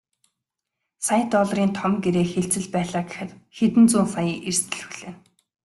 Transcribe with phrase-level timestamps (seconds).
[1.05, 5.19] Сая долларын том гэрээ хэлцэл байлаа гэхэд хэдэн зуун саяын эрсдэл хүлээнэ.